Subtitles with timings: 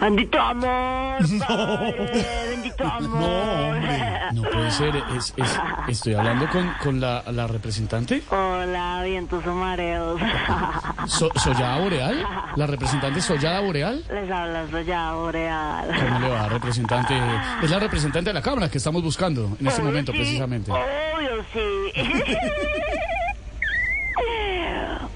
[0.00, 3.20] Bendito amor, padre, bendito amor.
[3.20, 3.98] No, hombre,
[4.32, 4.96] no puede ser.
[5.16, 8.22] Es, es- estoy hablando con, con la, la representante.
[8.30, 10.20] Hola, vientos o mareos.
[11.06, 12.24] So- ¿Sollada Boreal?
[12.56, 14.04] ¿La representante Sollada Boreal?
[14.12, 15.88] Les hablas ya, Boreal.
[15.88, 17.14] ¿Cómo le va, representante?
[17.62, 20.70] Es la representante de la Cámara que estamos buscando en este momento, sí, precisamente.
[20.70, 22.00] Obvio sí.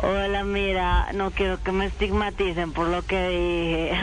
[0.00, 4.00] Hola, mira, no quiero que me estigmaticen por lo que dije.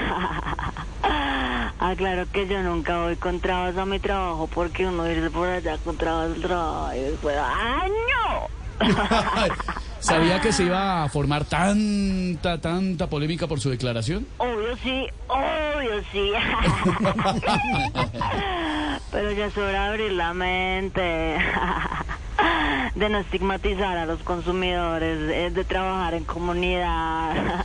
[1.80, 5.78] Aclaro que yo nunca voy con trabas a mi trabajo porque uno irse por allá
[5.78, 8.50] con trabas al trabajo y después ¡año!
[10.00, 14.28] ¿Sabía que se iba a formar tanta, tanta polémica por su declaración?
[14.38, 16.32] Obvio sí, obvio sí.
[19.12, 21.38] Pero ya es hora de abrir la mente.
[22.96, 27.65] De no estigmatizar a los consumidores, eh, de trabajar en comunidad,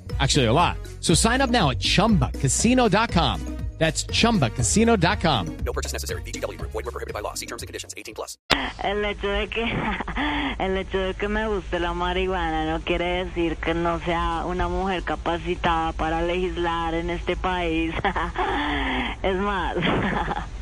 [0.21, 0.77] Actually, a lot.
[0.99, 3.57] So sign up now at chumbacasino.com.
[3.81, 5.57] That's chumbacasino.com.
[5.65, 6.21] No purchase necessary.
[6.21, 6.69] VGW Group.
[6.69, 7.33] Void where prohibited by law.
[7.33, 7.95] See terms and conditions.
[7.97, 8.37] 18 plus.
[8.83, 9.63] El hecho de que
[10.59, 14.67] el hecho de que me guste la marihuana no quiere decir que no sea una
[14.67, 17.95] mujer capacitada para legislar en este país.
[19.23, 19.75] Es más,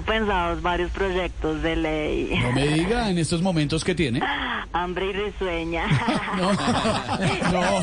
[0.00, 2.40] tengo pensados varios proyectos de ley.
[2.42, 4.20] No me diga en estos momentos que tiene.
[4.72, 5.86] Hambre y risueña.
[6.36, 6.52] No,
[7.52, 7.80] no.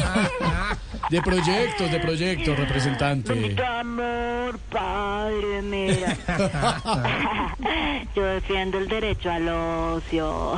[1.09, 3.33] De proyectos, de proyectos, representante.
[3.33, 6.17] Bendito amor, padre, mira.
[8.15, 10.55] Yo defiendo el derecho al ocio,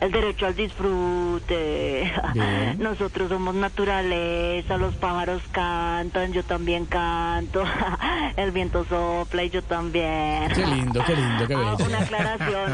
[0.00, 2.12] el derecho al disfrute.
[2.34, 2.76] Bien.
[2.78, 7.64] Nosotros somos naturaleza, los pájaros cantan, yo también canto.
[8.36, 10.50] El viento sopla y yo también.
[10.52, 11.84] Qué lindo, qué lindo, qué Ah, bello.
[11.86, 12.72] Una aclaración.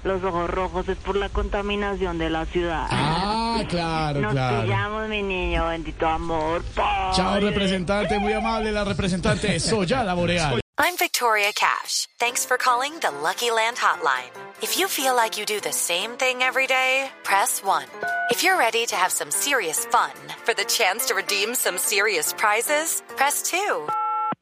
[0.04, 2.86] Los ojos rojos es por la contaminación de la ciudad.
[2.90, 4.62] Ah, claro, Nos claro.
[4.62, 6.62] pillamos, mi niño, bendito amor.
[6.74, 7.16] padre.
[7.16, 10.60] Chao, representante, muy amable, la representante Sollada Boreal.
[10.78, 12.06] I'm Victoria Cash.
[12.18, 14.30] Thanks for calling the Lucky Land Hotline.
[14.62, 17.84] If you feel like you do the same thing every day, press 1.
[18.30, 20.12] If you're ready to have some serious fun
[20.44, 23.58] for the chance to redeem some serious prizes, press 2.